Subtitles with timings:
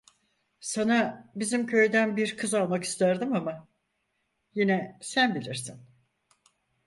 [0.59, 3.67] Sana bizim köyden bir kız almak isterdim ama,
[4.55, 5.81] yine sen bilirsin…